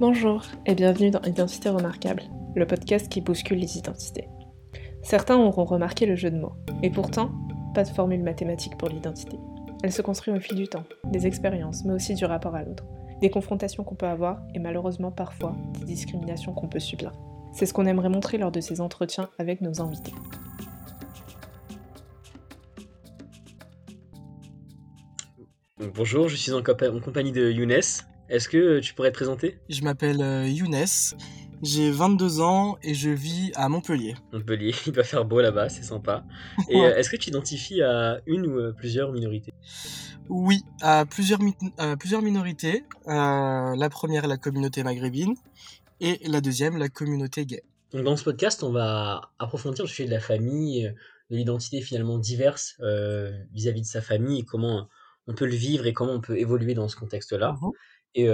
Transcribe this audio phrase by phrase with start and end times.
[0.00, 2.22] Bonjour et bienvenue dans Identité remarquable,
[2.56, 4.28] le podcast qui bouscule les identités.
[5.02, 7.30] Certains auront remarqué le jeu de mots, et pourtant,
[7.74, 9.36] pas de formule mathématique pour l'identité.
[9.82, 12.86] Elle se construit au fil du temps, des expériences, mais aussi du rapport à l'autre,
[13.20, 17.12] des confrontations qu'on peut avoir et malheureusement parfois des discriminations qu'on peut subir.
[17.52, 20.14] C'est ce qu'on aimerait montrer lors de ces entretiens avec nos invités.
[25.94, 27.82] Bonjour, je suis en, compagnie de Younes.
[28.30, 29.58] Est-ce que tu pourrais te présenter?
[29.68, 30.86] Je m'appelle euh, Younes,
[31.64, 34.14] j'ai 22 ans et je vis à Montpellier.
[34.32, 36.24] Montpellier, il doit faire beau là-bas, c'est sympa.
[36.68, 39.52] Et euh, est-ce que tu identifies à une ou euh, plusieurs minorités?
[40.28, 41.40] Oui, à plusieurs,
[41.98, 42.84] plusieurs minorités.
[43.04, 45.34] la première, la communauté maghrébine,
[46.00, 47.64] et la deuxième, la communauté gay.
[47.92, 50.94] Donc dans ce podcast, on va approfondir le sujet de la famille,
[51.30, 52.76] de l'identité finalement diverse
[53.50, 54.88] vis-à-vis de sa famille et comment
[55.26, 57.56] on peut le vivre et comment on peut évoluer dans ce contexte-là.
[57.60, 57.70] Mmh
[58.14, 58.26] et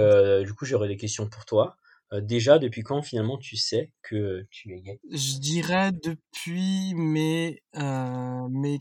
[0.43, 1.77] du coup, j'aurais des questions pour toi.
[2.13, 4.99] déjà, depuis quand finalement tu sais que tu es gay?
[5.11, 8.77] Je dirais depuis mes, mes,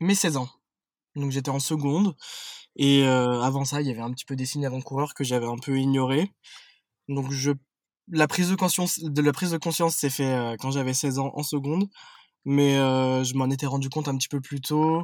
[0.00, 0.48] mes 16 ans.
[1.14, 2.14] Donc j'étais en seconde.
[2.76, 5.56] Et avant ça, il y avait un petit peu des signes avant-coureurs que j'avais un
[5.56, 6.30] peu ignorés.
[7.08, 7.26] Donc
[8.08, 11.42] la prise de conscience, la prise de conscience s'est fait quand j'avais 16 ans en
[11.42, 11.88] seconde.
[12.44, 15.02] Mais je m'en étais rendu compte un petit peu plus tôt.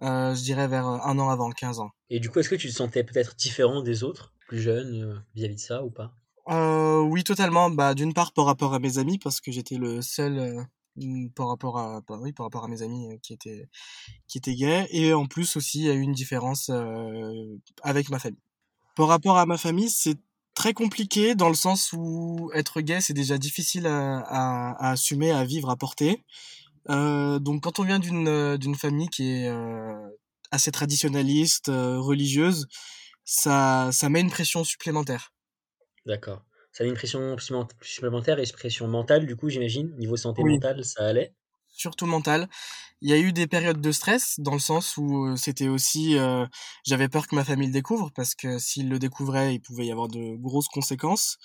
[0.00, 1.90] Je dirais vers un an avant, 15 ans.
[2.10, 5.56] Et du coup, est-ce que tu te sentais peut-être différent des autres, plus jeunes, vis-à-vis
[5.56, 6.14] de ça ou pas?
[6.48, 7.70] Euh, Oui, totalement.
[7.70, 10.62] Bah, d'une part par rapport à mes amis, parce que j'étais le seul euh,
[11.34, 13.68] par rapport à, bah, oui, par rapport à mes amis euh, qui étaient
[14.28, 18.10] qui étaient gays, et en plus aussi il y a eu une différence euh, avec
[18.10, 18.38] ma famille.
[18.96, 20.16] Par rapport à ma famille, c'est
[20.54, 25.32] très compliqué dans le sens où être gay c'est déjà difficile à, à, à, assumer,
[25.32, 26.24] à vivre, à porter.
[26.90, 29.50] Euh, donc quand on vient d'une d'une famille qui est
[30.50, 32.66] assez traditionnaliste, religieuse,
[33.24, 35.32] ça, ça met une pression supplémentaire.
[36.06, 36.42] D'accord.
[36.72, 37.36] Ça met une pression
[37.82, 39.94] supplémentaire et une pression mentale, du coup, j'imagine.
[39.96, 41.32] Niveau santé mentale, ça allait?
[41.68, 42.48] Surtout mentale.
[43.00, 46.16] Il y a eu des périodes de stress, dans le sens où euh, c'était aussi.
[46.16, 46.46] Euh,
[46.84, 49.92] j'avais peur que ma famille le découvre, parce que s'il le découvrait, il pouvait y
[49.92, 51.36] avoir de grosses conséquences.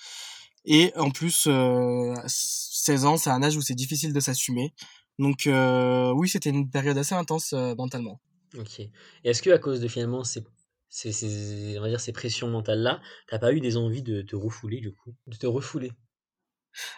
[0.64, 4.72] Et en plus, euh, 16 ans, c'est un âge où c'est difficile de s'assumer.
[5.20, 8.20] Donc, euh, oui, c'était une période assez intense euh, mentalement.
[8.56, 8.80] Ok.
[8.80, 8.90] Et
[9.24, 10.44] est-ce que à cause de finalement ces
[10.88, 14.34] ces, ces, on va dire ces pressions mentales-là, t'as pas eu des envies de te
[14.34, 15.14] refouler du coup?
[15.28, 15.92] De te refouler?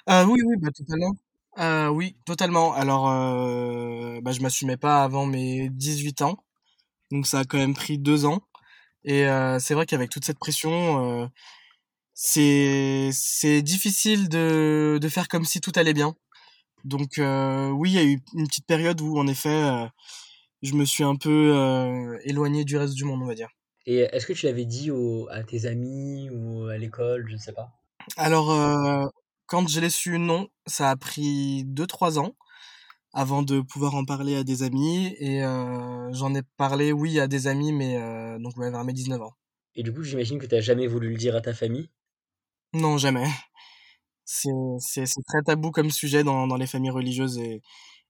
[0.09, 1.13] Euh, Oui, oui, bah, totalement.
[1.59, 2.73] Euh, oui, totalement.
[2.75, 6.45] Alors, euh, bah, je m'assumais pas avant mes 18 ans,
[7.13, 8.43] donc ça a quand même pris deux ans.
[9.05, 9.25] Et
[9.61, 11.31] c'est vrai qu'avec toute cette pression,
[12.15, 16.17] c'est c'est difficile de, de faire comme si tout allait bien.
[16.85, 19.87] Donc euh, oui, il y a eu une petite période où en effet, euh,
[20.63, 23.51] je me suis un peu euh, éloigné du reste du monde, on va dire.
[23.87, 24.91] Et est-ce que tu l'avais dit
[25.31, 27.73] à tes amis ou à l'école, je ne sais pas?
[28.17, 29.07] Alors, euh,
[29.47, 30.49] quand je l'ai su, non.
[30.67, 32.37] Ça a pris 2-3 ans
[33.13, 35.15] avant de pouvoir en parler à des amis.
[35.19, 38.93] Et euh, j'en ai parlé, oui, à des amis, mais euh, donc ouais, vers mes
[38.93, 39.35] 19 ans.
[39.75, 41.91] Et du coup, j'imagine que tu n'as jamais voulu le dire à ta famille?
[42.75, 43.27] Non, jamais.
[44.25, 47.63] C'est très tabou comme sujet dans, dans les familles religieuses et,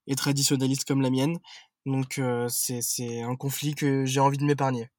[0.07, 1.37] et traditionnalistes comme la mienne.
[1.85, 4.89] Donc, c'est un conflit que j'ai envie de m'épargner.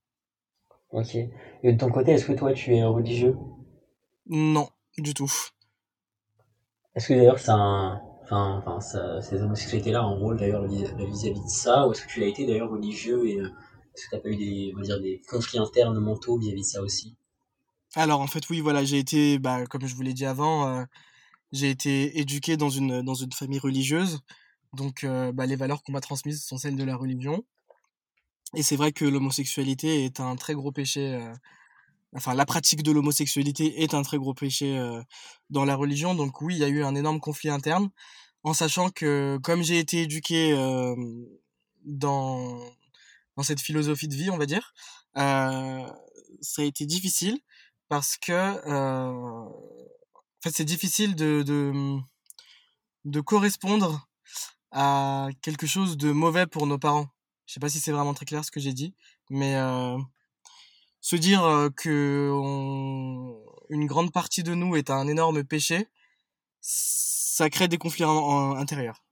[0.91, 1.17] Ok.
[1.17, 3.37] Et de ton côté, est-ce que toi, tu es religieux?
[4.27, 5.33] Non, du tout.
[6.95, 8.01] Est-ce que d'ailleurs, ça un...
[8.23, 12.09] enfin, enfin, ça, ces homosexualités-là ont un rôle d'ailleurs vis-à-vis de ça Ou est-ce que
[12.09, 13.49] tu as été d'ailleurs religieux et euh,
[13.95, 16.63] est-ce que tu n'as pas eu des, on va dire, des conflits internes mentaux vis-à-vis
[16.63, 17.17] de ça aussi?
[17.97, 20.84] Alors, en fait, oui, voilà, j'ai été, bah, comme je vous l'ai dit avant, euh,
[21.53, 24.21] j'ai été éduqué dans une, dans une famille religieuse.
[24.75, 27.44] Donc, euh, bah, les valeurs qu'on m'a transmises sont celles de la religion.
[28.56, 31.15] Et c'est vrai que l'homosexualité est un très gros péché.
[31.15, 31.33] Euh,
[32.16, 34.77] enfin, la pratique de l'homosexualité est un très gros péché
[35.50, 36.15] dans la religion.
[36.15, 37.91] Donc oui, il y a eu un énorme conflit interne,
[38.44, 40.54] en sachant que comme j'ai été éduqué
[41.84, 42.60] dans
[43.37, 44.72] dans cette philosophie de vie, on va dire,
[45.15, 47.41] ça a été difficile
[47.89, 49.51] parce que en
[50.42, 51.98] fait c'est difficile de, de
[53.04, 54.09] de correspondre
[54.71, 57.09] à quelque chose de mauvais pour nos parents.
[57.47, 58.95] Je sais pas si c'est vraiment très clair ce que j'ai dit,
[59.31, 59.54] mais
[61.01, 62.31] se dire que
[63.69, 65.86] une grande partie de nous est un énorme péché,
[66.60, 69.04] ça crée des conflits intérieurs.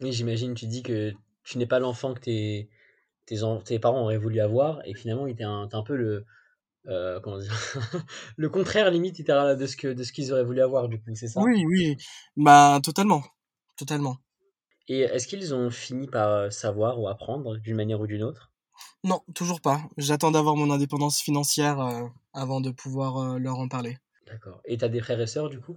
[0.00, 1.12] Oui, j'imagine, tu dis que
[1.44, 2.70] tu n'es pas l'enfant que tes,
[3.26, 3.36] tes,
[3.66, 6.24] tes, parents auraient voulu avoir, et finalement, tu es un, un peu le,
[6.86, 7.52] euh, comment dire
[8.36, 11.28] le contraire limite de ce que de ce qu'ils auraient voulu avoir du coup c'est
[11.28, 11.40] ça?
[11.40, 11.96] Oui oui
[12.36, 13.22] bah totalement
[13.76, 14.16] totalement
[14.88, 18.50] et est-ce qu'ils ont fini par savoir ou apprendre d'une manière ou d'une autre?
[19.04, 19.82] Non, toujours pas.
[19.96, 21.78] J'attends d'avoir mon indépendance financière
[22.32, 23.98] avant de pouvoir leur en parler.
[24.26, 24.60] D'accord.
[24.64, 25.76] Et tu as des frères et sœurs, du coup?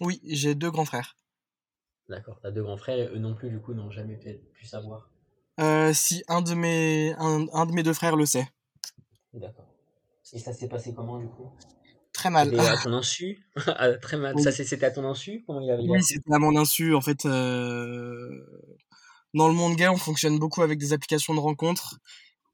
[0.00, 1.16] Oui, j'ai deux grands frères.
[2.08, 2.40] D'accord.
[2.40, 5.10] Tu as deux grands frères et eux non plus, du coup, n'ont jamais pu savoir?
[5.92, 8.48] Si, un de, mes, un, de mes deux frères le sait.
[9.34, 9.66] D'accord.
[10.32, 11.50] Et ça s'est passé comment, du coup?
[12.12, 12.58] Très mal.
[12.58, 13.46] à ton insu?
[13.66, 14.38] Ah, Très mal.
[14.40, 15.44] Ça, c'était à ton insu?
[15.46, 16.94] Comment il Oui, c'était à mon insu.
[16.94, 17.30] En fait, dans
[19.48, 21.98] le monde gay, on fonctionne beaucoup avec des applications de rencontres.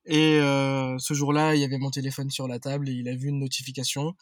[0.06, 3.28] Et ce jour-là, il y avait mon téléphone sur la table et il a vu
[3.28, 4.14] une notification.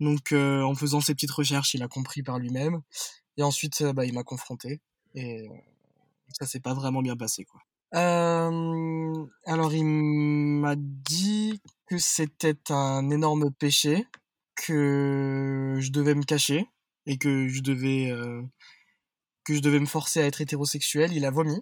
[0.00, 2.80] Donc, en faisant ses petites recherches, il a compris par lui-même.
[3.36, 4.80] Et ensuite, bah, il m'a confronté.
[5.14, 5.48] Et
[6.38, 7.60] ça s'est pas vraiment bien passé, quoi.
[7.92, 14.06] Alors, il m'a dit que c'était un énorme péché,
[14.54, 16.66] que je devais me cacher
[17.06, 18.12] et que je devais
[19.44, 21.12] que je devais me forcer à être hétérosexuel.
[21.14, 21.58] Il a vomi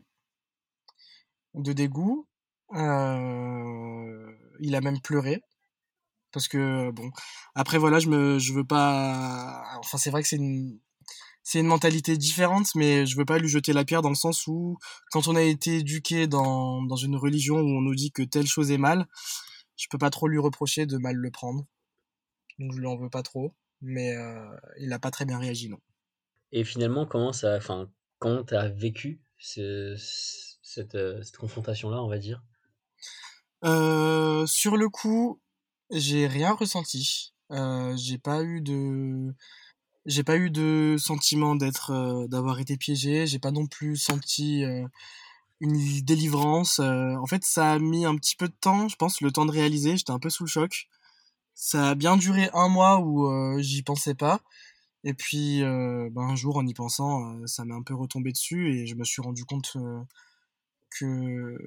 [1.54, 2.26] de dégoût.
[2.74, 5.40] Euh, il a même pleuré.
[6.32, 7.10] Parce que, bon,
[7.54, 9.62] après, voilà, je me, je veux pas.
[9.78, 10.78] Enfin, c'est vrai que c'est une,
[11.48, 14.48] c'est une mentalité différente, mais je veux pas lui jeter la pierre dans le sens
[14.48, 14.78] où,
[15.12, 18.48] quand on a été éduqué dans, dans une religion où on nous dit que telle
[18.48, 19.06] chose est mal,
[19.76, 21.64] je peux pas trop lui reprocher de mal le prendre.
[22.58, 25.68] Donc, je lui en veux pas trop, mais euh, il a pas très bien réagi,
[25.68, 25.78] non.
[26.50, 29.96] Et finalement, comment ça, enfin, comment t'as vécu ce, euh,
[30.62, 32.42] cette, confrontation-là, on va dire?
[33.64, 35.40] Euh, Sur le coup,
[35.92, 37.34] j'ai rien ressenti.
[37.52, 39.32] Euh, j'ai pas eu de
[40.06, 44.64] j'ai pas eu de sentiment d'être d'avoir été piégé j'ai pas non plus senti
[45.60, 49.32] une délivrance en fait ça a mis un petit peu de temps je pense le
[49.32, 50.88] temps de réaliser j'étais un peu sous le choc
[51.54, 53.28] ça a bien duré un mois où
[53.60, 54.40] j'y pensais pas
[55.04, 58.86] et puis ben, un jour en y pensant ça m'est un peu retombé dessus et
[58.86, 59.76] je me suis rendu compte
[60.98, 61.58] que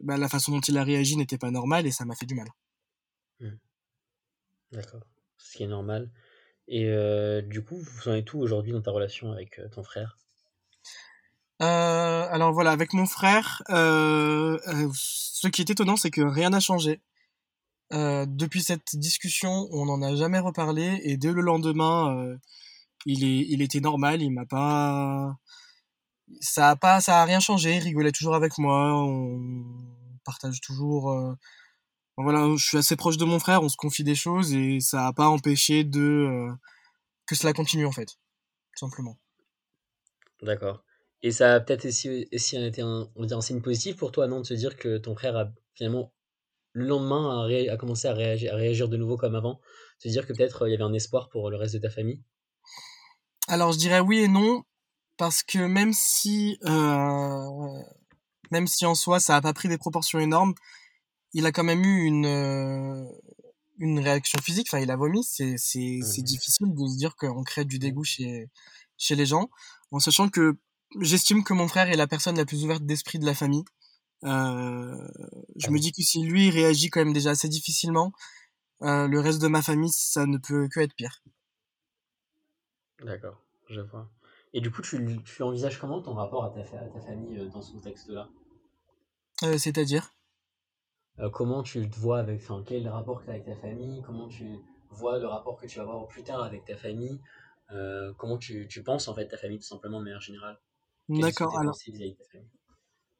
[0.00, 2.34] bah, la façon dont il a réagi n'était pas normale et ça m'a fait du
[2.34, 2.48] mal.
[3.40, 3.48] Mmh.
[4.72, 5.06] D'accord,
[5.38, 6.10] ce qui est normal.
[6.68, 9.82] Et euh, du coup, vous en êtes tout aujourd'hui dans ta relation avec euh, ton
[9.82, 10.16] frère?
[11.62, 17.00] Euh, Alors voilà, avec mon frère, ce qui est étonnant, c'est que rien n'a changé.
[17.92, 22.36] depuis cette discussion, on n'en a jamais reparlé et dès le lendemain,
[23.06, 25.36] il, est, il était normal, il m'a pas
[26.40, 29.62] ça a pas ça a rien changé il rigolait toujours avec moi on
[30.24, 31.36] partage toujours
[32.16, 35.08] voilà je suis assez proche de mon frère on se confie des choses et ça
[35.08, 36.52] a pas empêché de euh,
[37.26, 38.16] que cela continue en fait
[38.74, 39.18] tout simplement.
[40.42, 40.84] D'accord.
[41.22, 44.40] Et ça a peut-être aussi, aussi été un, on un signe positif pour toi non
[44.40, 46.12] de se dire que ton frère a finalement
[46.72, 49.60] le lendemain a, a commencé à réagir, à réagir de nouveau comme avant?
[49.98, 51.88] Se dire que peut-être euh, il y avait un espoir pour le reste de ta
[51.88, 52.22] famille?
[53.48, 54.64] Alors je dirais oui et non
[55.16, 57.82] parce que même si euh,
[58.50, 60.54] même si en soi ça a pas pris des proportions énormes,
[61.34, 63.04] il a quand même eu une euh,
[63.78, 64.68] une réaction physique.
[64.70, 65.22] Enfin, il a vomi.
[65.24, 66.24] C'est c'est c'est mmh.
[66.24, 68.48] difficile de se dire qu'on crée du dégoût chez
[68.96, 69.50] chez les gens,
[69.90, 70.56] en sachant que
[71.00, 73.64] j'estime que mon frère est la personne la plus ouverte d'esprit de la famille.
[74.22, 74.96] Euh,
[75.56, 78.12] je me dis que si lui réagit quand même déjà assez difficilement,
[78.82, 81.22] euh, le reste de ma famille, ça ne peut que être pire.
[83.02, 84.08] D'accord, je vois.
[84.54, 87.60] Et du coup, tu, tu envisages comment ton rapport à ta, à ta famille dans
[87.60, 88.28] ce contexte-là?
[89.42, 90.14] Euh, C'est-à-dire?
[91.20, 92.40] Euh, Comment tu te vois avec.
[92.42, 94.02] Enfin, quel rapport que tu as avec ta famille?
[94.02, 94.58] Comment tu
[94.90, 97.20] vois le rapport que tu vas avoir plus tard avec ta famille?
[98.18, 100.56] Comment tu, tu, penses en fait ta famille tout simplement de manière générale?
[101.08, 101.58] D'accord.
[101.58, 101.76] Alors,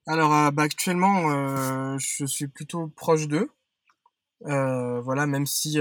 [0.06, 3.50] alors bah, actuellement, je suis plutôt proche d'eux.
[4.42, 5.80] voilà, même si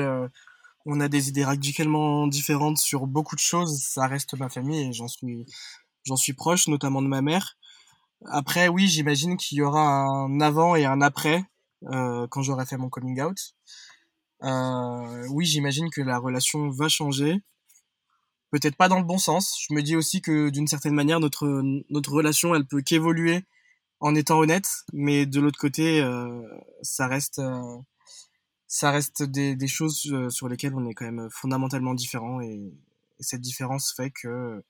[0.85, 4.93] on a des idées radicalement différentes sur beaucoup de choses, ça reste ma famille et
[4.93, 5.45] j'en suis,
[6.03, 7.57] j'en suis proche, notamment de ma mère.
[8.25, 11.43] Après, oui, j'imagine qu'il y aura un avant et un après euh,
[11.85, 13.55] quand j'aurai fait mon coming out.
[14.43, 17.41] Euh, oui, j'imagine que la relation va changer.
[18.51, 19.57] Peut-être pas dans le bon sens.
[19.67, 23.43] Je me dis aussi que d'une certaine manière, notre, notre relation, elle peut qu'évoluer
[23.99, 26.41] en étant honnête, mais de l'autre côté, euh,
[26.81, 27.41] ça reste
[28.73, 32.73] ça reste des, des choses euh, sur lesquelles on est quand même fondamentalement différents et,
[33.19, 34.63] cette différence fait que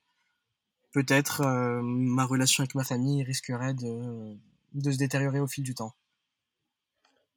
[0.91, 4.37] peut-être euh, ma relation avec ma famille risquerait de,
[4.73, 5.95] de, se détériorer au fil du temps.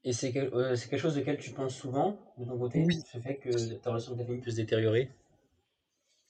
[0.07, 3.03] Et c'est euh, quelque chose auquel tu penses souvent de ton côté Oui.
[3.13, 5.11] Ce fait que ta relation avec ta famille peut se détériorer?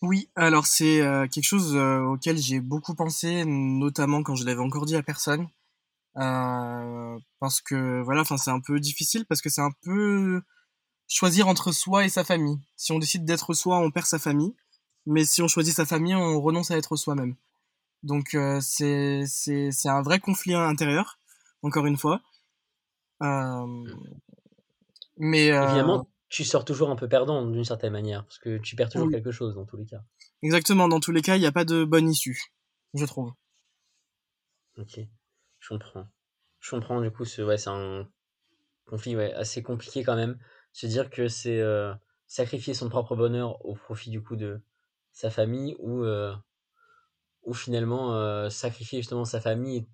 [0.03, 4.97] Oui, alors c'est quelque chose auquel j'ai beaucoup pensé, notamment quand je l'avais encore dit
[4.97, 5.49] à personne.
[6.19, 10.41] Euh, parce que voilà, c'est un peu difficile parce que c'est un peu
[11.09, 12.59] choisir entre soi et sa famille.
[12.77, 14.55] Si on décide d'être soi, on perd sa famille,
[15.05, 17.37] mais si on choisit sa famille, on renonce à être soi-même.
[18.03, 21.19] Donc euh, c'est c'est c'est un vrai conflit intérieur,
[21.63, 22.23] encore une fois.
[23.21, 23.87] Mmh.
[25.17, 28.91] mais Évidemment, tu sors toujours un peu perdant d'une certaine manière, parce que tu perds
[28.91, 30.03] toujours quelque chose dans tous les cas.
[30.43, 32.41] Exactement, dans tous les cas, il n'y a pas de bonne issue,
[32.95, 33.33] je trouve.
[34.79, 35.01] Ok,
[35.61, 36.07] je comprends.
[36.61, 38.07] Je comprends, du coup, c'est ouais, un
[38.87, 40.39] conflit ouais, assez compliqué quand même.
[40.73, 41.63] Se dire que c'est
[42.27, 44.61] sacrifier son propre bonheur au profit du coup de
[45.13, 46.05] sa famille ou,
[47.45, 49.87] ou finalement sacrifier justement sa famille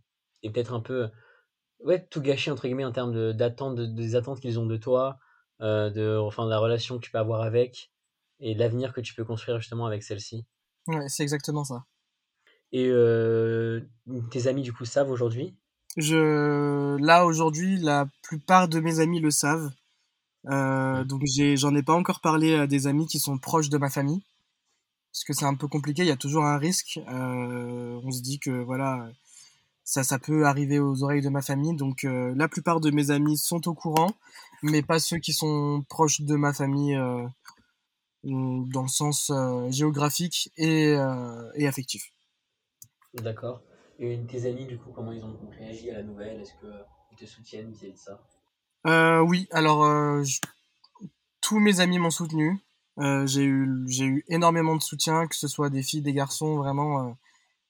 [0.43, 1.09] et, peut-être un peu
[1.85, 5.19] ouais, tout gâcher entre guillemets en termes d'attente, de, des attentes qu'ils ont de toi,
[5.61, 7.91] de, enfin, de la relation que tu peux avoir avec
[8.41, 10.45] et l'avenir que tu peux construire justement avec celle-ci.
[10.89, 11.85] Ouais, c'est exactement ça.
[12.73, 12.91] Et
[14.31, 15.55] tes amis du coup savent aujourd'hui?
[15.97, 19.71] Je là aujourd'hui, la plupart de mes amis le savent.
[20.49, 21.23] Euh, donc
[21.55, 24.23] j'en ai, pas encore parlé à des amis qui sont proches de ma famille
[25.13, 26.03] parce que c'est un peu compliqué.
[26.03, 26.99] Il y a toujours un risque.
[27.09, 29.07] Euh, on se dit que voilà,
[29.85, 31.77] ça, ça peut arriver aux oreilles de ma famille.
[31.77, 34.11] Donc euh, la plupart de mes amis sont au courant,
[34.63, 37.27] mais pas ceux qui sont proches de ma famille euh,
[38.25, 40.95] dans le sens euh, géographique et,
[41.57, 42.13] et affectif.
[43.15, 43.63] D'accord.
[43.99, 46.41] Et tes amis, du coup, comment ils ont réagi à la nouvelle?
[46.41, 49.23] Est-ce qu'ils te soutiennent vis-à-vis de ça?
[49.23, 50.25] Oui, alors
[51.41, 52.59] tous mes amis m'ont soutenu.
[52.97, 57.17] J'ai eu j'ai eu énormément de soutien, que ce soit des filles, des garçons, vraiment.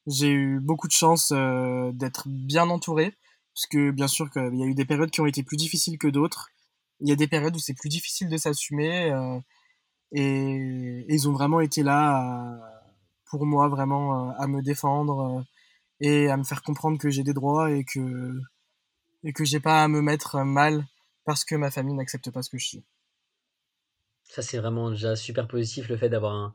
[0.06, 3.14] J'ai eu beaucoup de chance d'être bien entouré,
[3.54, 5.99] parce que bien sûr qu'il y a eu des périodes qui ont été plus difficiles
[5.99, 6.49] que d'autres.
[7.00, 9.12] Il y a des périodes où c'est plus difficile de s'assumer,
[10.12, 12.61] et, ils ont vraiment été là
[13.26, 15.44] pour moi, vraiment à me défendre
[16.00, 18.40] et à me faire comprendre que j'ai des droits et que
[19.25, 20.85] et que j'ai pas à me mettre mal
[21.25, 22.85] parce que ma famille n'accepte pas ce que je suis.
[24.24, 26.54] Ça, c'est vraiment déjà super positif le fait d'avoir un.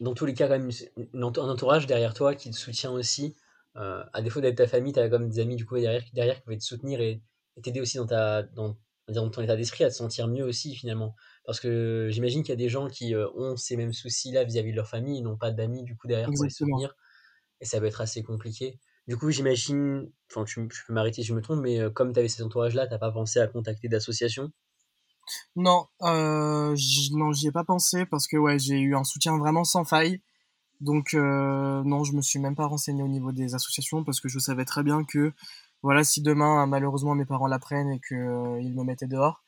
[0.00, 0.70] Dans tous les cas, quand même,
[1.14, 3.36] un entourage derrière toi qui te soutient aussi.
[3.76, 6.36] Euh, à défaut d'être ta famille, tu as comme des amis du coup derrière, derrière
[6.36, 7.22] qui pouvaient te soutenir et
[7.62, 8.76] t'aider aussi dans, ta, dans,
[9.08, 11.14] dans ton état d'esprit à te sentir mieux aussi finalement.
[11.44, 14.72] Parce que j'imagine qu'il y a des gens qui euh, ont ces mêmes soucis-là vis-à-vis
[14.72, 16.94] de leur famille, ils n'ont pas d'amis du coup derrière pour les soutenir.
[17.60, 18.78] Et ça peut être assez compliqué.
[19.06, 22.18] Du coup, j'imagine, enfin, tu, peux m'arrêter si je me trompe, mais euh, comme tu
[22.18, 24.50] avais cet entourage-là, tu n'as pas pensé à contacter d'associations
[25.56, 26.76] Non, euh,
[27.12, 30.20] non, j'y ai pas pensé parce que ouais, j'ai eu un soutien vraiment sans faille.
[30.80, 34.28] Donc euh, non, je me suis même pas renseigné au niveau des associations parce que
[34.28, 35.32] je savais très bien que
[35.82, 39.42] voilà, si demain malheureusement mes parents l'apprennent et qu'ils euh, me mettaient dehors,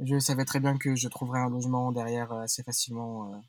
[0.00, 3.42] je savais très bien que je trouverais un logement derrière assez facilement.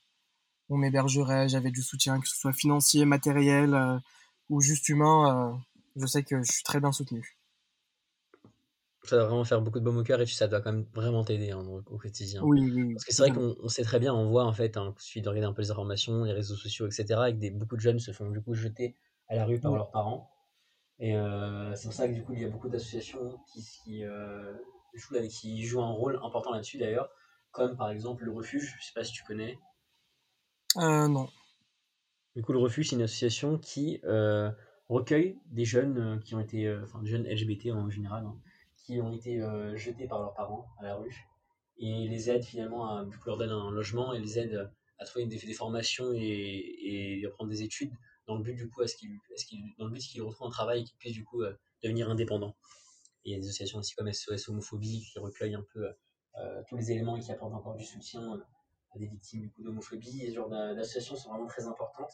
[0.69, 4.01] on m'hébergerait, j'avais du soutien, que ce soit financier, matériel
[4.49, 5.57] ou juste humain, euh,
[5.95, 7.38] je sais que je suis très bien soutenu.
[9.03, 11.23] Ça va vraiment faire beaucoup de baume au cœur et ça doit quand même vraiment
[11.23, 12.41] t'aider hein, au quotidien.
[12.43, 14.93] Oui, oui, Parce que c'est vrai qu'on sait très bien, on voit en fait, hein,
[14.97, 17.49] il suffit de regarder un peu les informations, les réseaux sociaux, etc., et que des,
[17.49, 18.95] beaucoup de jeunes se font du coup jeter
[19.29, 20.29] à la rue par leurs parents.
[20.99, 24.03] Et euh, c'est pour ça que du coup, il y a beaucoup d'associations qui, qui,
[24.03, 24.53] euh,
[24.95, 27.09] jouent, qui jouent un rôle important là-dessus d'ailleurs,
[27.51, 29.57] comme par exemple le refuge, je sais pas si tu connais.
[30.77, 31.27] Euh, non.
[32.35, 34.51] Du coup, le Refuge, c'est une association qui euh,
[34.87, 38.35] recueille des jeunes euh, qui ont été, enfin, des jeunes LGBT en général, hein,
[38.89, 39.39] qui ont été
[39.75, 41.27] jetés par leurs parents à la rue
[41.77, 45.05] et les aide finalement à, du coup, leur donne un logement et les aide à
[45.05, 47.93] trouver des, des formations et, et, à prendre des études
[48.27, 49.17] dans le but du coup à ce qu'ils,
[49.77, 51.43] dans le but qu'ils retrouvent un travail et qu'ils puissent du coup
[51.83, 52.55] devenir indépendants.
[53.23, 55.87] Et il y a des associations aussi comme SOS Homophobie qui recueillent un peu
[56.67, 58.39] tous les éléments et qui apportent encore du soutien
[58.95, 60.27] des victimes du coup d'homophobie.
[60.27, 62.11] Ce genre d'associations sont vraiment très importantes.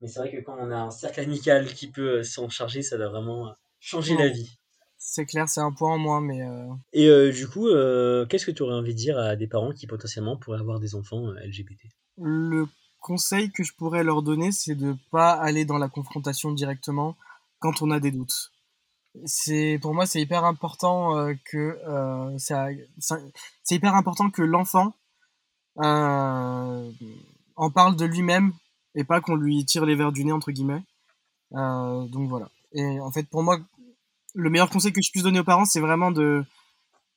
[0.00, 2.82] Mais c'est vrai que quand on a un cercle amical qui peut euh, s'en charger,
[2.82, 4.57] ça doit vraiment euh, changer la vie.
[4.98, 6.42] C'est clair, c'est un point en moins, mais.
[6.42, 7.68] Euh, Et du coup,
[8.28, 10.94] qu'est-ce que tu aurais envie de dire à des parents qui potentiellement pourraient avoir des
[10.94, 11.80] enfants LGBT
[12.16, 12.66] Le
[13.00, 17.16] conseil que je pourrais leur donner, c'est de ne pas aller dans la confrontation directement
[17.60, 18.52] quand on a des doutes.
[19.24, 21.78] C'est pour moi, c'est hyper important que
[22.36, 24.94] c'est hyper important que l'enfant
[25.80, 26.90] euh,
[27.54, 28.52] en parle de lui-même
[28.94, 30.82] et pas qu'on lui tire les verres du nez entre guillemets.
[31.54, 32.50] Euh, donc voilà.
[32.72, 33.58] Et en fait, pour moi,
[34.34, 36.44] le meilleur conseil que je puisse donner aux parents, c'est vraiment de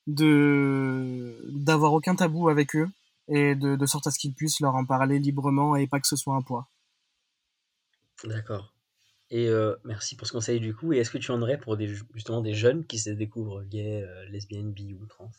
[0.08, 2.90] de d'avoir aucun tabou avec eux
[3.28, 6.08] et de, de sorte à ce qu'ils puissent leur en parler librement et pas que
[6.08, 6.68] ce soit un poids.
[8.24, 8.74] D'accord.
[9.30, 10.92] Et euh, merci pour ce conseil du coup.
[10.94, 14.06] Et est-ce que tu en aurais pour des, justement des jeunes qui se découvrent gays,
[14.30, 15.32] lesbiennes, bi ou trans?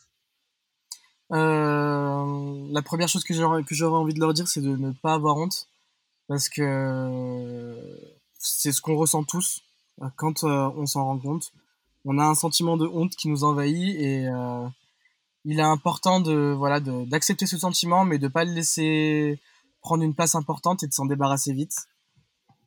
[1.31, 4.91] Euh, la première chose que j'aurais, que j'aurais envie de leur dire, c'est de ne
[4.91, 5.67] pas avoir honte.
[6.27, 7.97] Parce que
[8.37, 9.61] c'est ce qu'on ressent tous
[10.01, 11.51] euh, quand euh, on s'en rend compte.
[12.05, 14.27] On a un sentiment de honte qui nous envahit et
[15.45, 19.39] il est important de voilà d'accepter ce sentiment, mais de pas le laisser
[19.81, 21.87] prendre une place importante et de s'en débarrasser vite.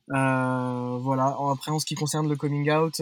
[0.07, 1.37] voilà.
[1.51, 3.01] Après, en ce qui concerne le coming out,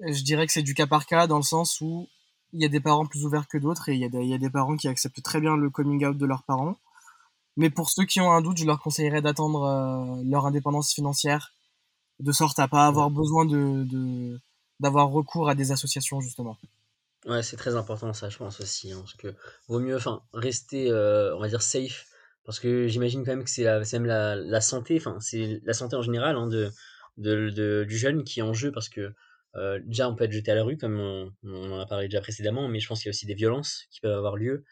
[0.00, 2.08] je dirais que c'est du cas par cas dans le sens où
[2.52, 4.76] il y a des parents plus ouverts que d'autres et il y, a des, parents
[4.76, 6.76] qui acceptent très bien le coming out de leurs parents.
[7.56, 11.52] Mais pour ceux qui ont un doute, je leur conseillerais d'attendre euh, leur indépendance financière,
[12.20, 14.38] de sorte à pas avoir besoin de
[14.80, 16.58] d'avoir recours à des associations justement.
[17.26, 19.34] Ouais, c'est très important ça, je pense aussi, hein, parce que
[19.68, 22.06] vaut mieux, enfin, rester, euh, on va dire safe,
[22.44, 25.96] parce que j'imagine quand même que c'est même la, la santé, enfin, c'est la santé
[25.96, 26.70] en général hein, de,
[27.16, 29.14] de, du jeune qui est en jeu, parce que
[29.56, 31.32] euh, déjà on peut être jeté à la rue, comme on,
[31.72, 34.00] en a parlé déjà précédemment, mais je pense qu'il y a aussi des violences qui
[34.00, 34.64] peuvent avoir lieu,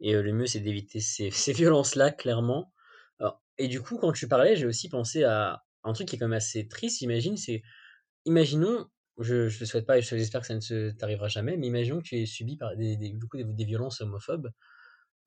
[0.00, 2.72] et euh, le mieux c'est d'éviter ces, ces violences-là, clairement.
[3.58, 6.26] et du coup, quand tu parlais, j'ai aussi pensé à un truc qui est quand
[6.26, 7.62] même assez triste, j'imagine, c'est,
[8.24, 8.86] imaginons,
[9.18, 12.04] je ne le souhaite pas et j'espère que ça ne t'arrivera jamais, mais imaginons que
[12.04, 13.12] tu aies subi par des, des,
[13.44, 14.50] des, violences homophobes.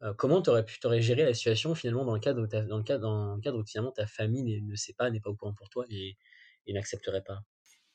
[0.04, 2.78] Euh, comment tu aurais pu t'aurais géré la situation finalement dans le cadre où, dans
[2.78, 5.36] le cadre, dans le cadre où finalement ta famille ne, sait pas, n'est pas au
[5.36, 6.18] courant pour toi et,
[6.66, 7.42] et n'accepterait pas?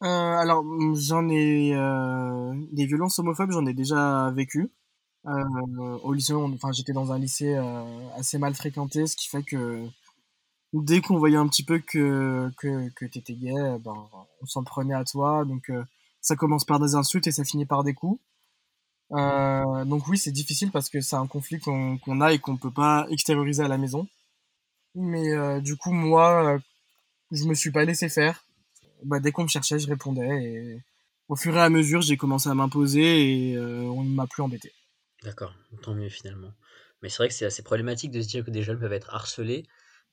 [0.02, 4.70] Euh, Alors j'en ai euh, des violences homophobes, j'en ai déjà vécu.
[5.24, 7.56] au lycée, enfin j'étais dans un lycée
[8.16, 9.88] assez mal fréquenté, ce qui fait que
[10.82, 13.94] dès qu'on voyait un petit peu que, que, que t'étais gay, ben,
[14.40, 15.44] on s'en prenait à toi.
[15.44, 15.84] Donc, euh,
[16.20, 18.20] ça commence par des insultes et ça finit par des coups.
[19.12, 22.72] Euh, donc oui, c'est difficile parce que c'est un conflit qu'on a et qu'on peut
[22.72, 24.08] pas extérioriser à la maison.
[24.94, 26.58] Mais euh, du coup, moi,
[27.30, 28.44] je me suis pas laissé faire.
[29.04, 30.82] Bah, dès qu'on me cherchait, je répondais.
[31.28, 34.72] Au fur et à mesure, j'ai commencé à m'imposer et on ne m'a plus embêté.
[35.22, 36.52] D'accord, tant mieux finalement.
[37.02, 39.14] Mais c'est vrai que c'est assez problématique de se dire que des jeunes peuvent être
[39.14, 39.66] harcelés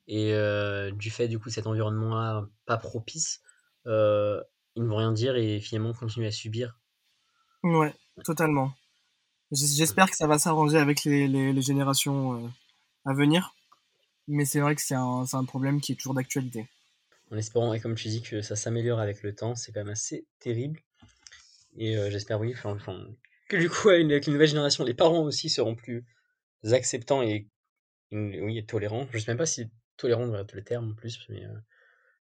[0.07, 3.41] et euh, du fait, du coup, cet environnement-là pas propice,
[3.87, 4.41] euh,
[4.75, 6.79] ils ne vont rien dire et finalement continuer à subir.
[7.63, 7.93] Ouais,
[8.25, 8.73] totalement.
[9.51, 12.49] J'espère que ça va s'arranger avec les, les, générations euh,
[13.05, 13.53] à venir.
[14.27, 16.65] Mais c'est vrai que c'est un, un, problème qui est toujours d'actualité.
[17.31, 19.89] En espérant, et comme tu dis, que ça s'améliore avec le temps, c'est quand même
[19.89, 20.79] assez terrible.
[21.75, 22.77] Et j'espère, oui, enfin,
[23.49, 26.05] que du coup, avec une nouvelle génération, les parents aussi seront plus
[26.71, 27.47] acceptants et,
[28.11, 29.07] oui, et tolérants.
[29.11, 31.53] Je ne sais même pas si tolérant le terme en plus, mais euh,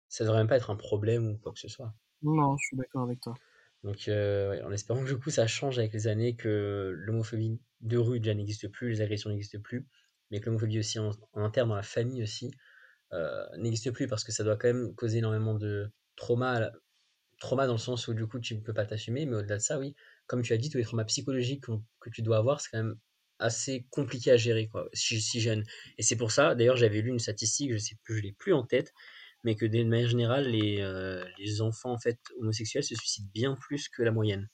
[0.08, 1.94] ça devrait même pas être un problème ou quoi que ce soit.
[2.22, 3.34] Non, je suis d'accord avec toi.
[3.82, 7.98] Donc, euh, en espérant que du coup ça change avec les années, que l'homophobie de
[7.98, 9.88] rue déjà n'existe plus, les agressions n'existent plus,
[10.30, 12.52] mais que l'homophobie aussi en, interne dans la famille aussi
[13.12, 16.70] euh, n'existe plus parce que ça doit quand même causer énormément de trauma,
[17.40, 19.62] trauma dans le sens où du coup tu ne peux pas t'assumer, mais au-delà de
[19.62, 21.64] ça, oui, comme tu as dit, tous les traumas psychologiques
[22.00, 22.96] que tu dois avoir, c'est quand même
[23.42, 25.64] assez compliqué à gérer quoi, si, si jeune.
[25.98, 28.52] Et c'est pour ça, d'ailleurs, j'avais lu une statistique, je sais plus, je l'ai plus
[28.52, 28.92] en tête,
[29.44, 33.56] mais que d'une manière générale, les, euh, les enfants en fait homosexuels se suicident bien
[33.60, 34.48] plus que la moyenne.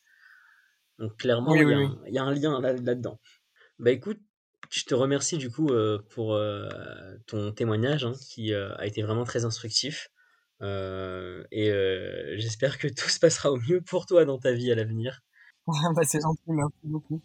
[0.98, 3.20] Donc clairement, il y, a un lien là-dedans.
[3.78, 4.18] bah écoute,
[4.70, 6.68] je te remercie du coup euh, pour euh,
[7.26, 10.10] ton témoignage hein, qui a été vraiment très instructif.
[10.60, 11.70] et
[12.36, 15.20] j'espère que tout se passera au mieux pour toi dans ta vie à l'avenir.
[15.94, 17.22] bah, c'est gentil, merci beaucoup.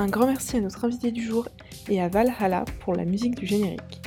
[0.00, 1.46] Un grand merci à notre invité du jour
[1.90, 4.00] et à Valhalla pour la musique du générique.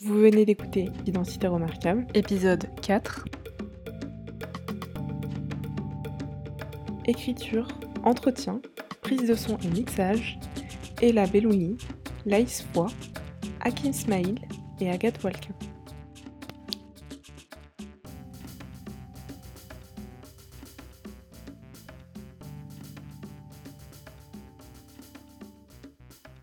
[0.00, 3.26] Vous venez d'écouter Identité remarquable, épisode 4.
[7.04, 7.68] Écriture,
[8.04, 8.62] entretien,
[9.02, 10.38] prise de son et mixage,
[11.02, 11.76] Ella Bellouni,
[12.24, 12.86] Laïs Foy,
[13.60, 14.36] Hakim Smail
[14.80, 15.52] et Agathe Walkin.